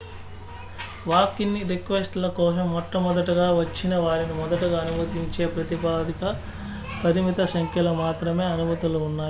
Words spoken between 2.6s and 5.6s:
మొట్ట మొదటగా వచ్చిన వారిని మొదటగా అనుమతించే